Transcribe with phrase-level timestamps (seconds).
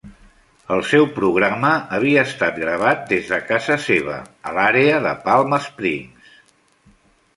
[0.75, 4.17] El seu programa havia estat gravat des de casa seva,
[4.49, 6.35] a l'àrea de Palm Springs.